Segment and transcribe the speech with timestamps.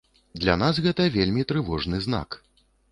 [0.43, 2.29] Для нас гэта вельмі трывожны знак.